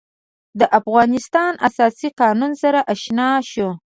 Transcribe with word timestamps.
د 0.59 0.61
افغانستان 0.79 1.51
د 1.57 1.61
اساسي 1.67 2.09
قانون 2.19 2.51
سره 2.61 2.79
آشنا 2.93 3.29
شو. 3.51 3.69